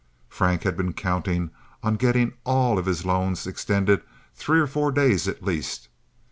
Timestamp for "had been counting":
0.63-1.51